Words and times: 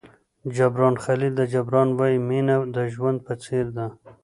جبران 0.55 0.95
خلیل 1.03 1.37
جبران 1.53 1.89
وایي 1.97 2.17
مینه 2.27 2.55
د 2.75 2.77
ژوند 2.93 3.17
په 3.25 3.33
څېر 3.43 3.65
ده. 3.77 3.85